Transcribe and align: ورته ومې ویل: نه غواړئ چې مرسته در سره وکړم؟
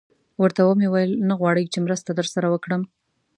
ورته 0.41 0.61
ومې 0.63 0.87
ویل: 0.89 1.11
نه 1.27 1.33
غواړئ 1.39 1.65
چې 1.73 1.79
مرسته 1.85 2.11
در 2.13 2.27
سره 2.33 2.47
وکړم؟ 2.49 2.81